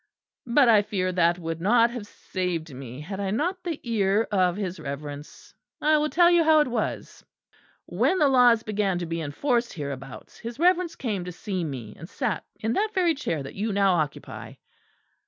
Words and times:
But 0.47 0.67
I 0.67 0.81
fear 0.81 1.11
that 1.11 1.37
would 1.37 1.61
not 1.61 1.91
have 1.91 2.07
saved 2.07 2.73
me, 2.73 3.01
had 3.01 3.19
I 3.19 3.29
not 3.29 3.63
the 3.63 3.79
ear 3.83 4.23
of 4.31 4.55
his 4.57 4.79
Reverence. 4.79 5.53
I 5.79 5.95
will 5.99 6.09
tell 6.09 6.31
you 6.31 6.43
how 6.43 6.59
it 6.59 6.67
was. 6.67 7.23
When 7.85 8.17
the 8.17 8.27
laws 8.27 8.63
began 8.63 8.97
to 8.97 9.05
be 9.05 9.21
enforced 9.21 9.73
hereabouts, 9.73 10.39
his 10.39 10.57
Reverence 10.57 10.95
came 10.95 11.23
to 11.25 11.31
see 11.31 11.63
me; 11.63 11.95
and 11.95 12.09
sat 12.09 12.43
in 12.59 12.73
that 12.73 12.93
very 12.95 13.13
chair 13.13 13.43
that 13.43 13.53
you 13.53 13.71
now 13.71 13.93
occupy. 13.93 14.55